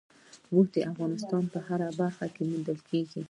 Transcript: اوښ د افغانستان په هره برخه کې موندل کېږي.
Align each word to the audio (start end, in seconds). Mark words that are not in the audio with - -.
اوښ 0.53 0.65
د 0.73 0.77
افغانستان 0.91 1.43
په 1.53 1.59
هره 1.67 1.87
برخه 1.99 2.25
کې 2.35 2.43
موندل 2.49 2.79
کېږي. 2.89 3.19